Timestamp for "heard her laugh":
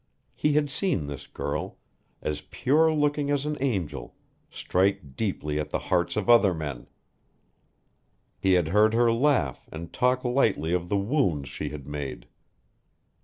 8.69-9.69